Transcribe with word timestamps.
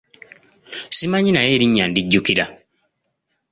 Simanyi, 0.95 1.31
naye 1.33 1.49
erinnya 1.55 1.85
ndijjukira. 1.87 2.45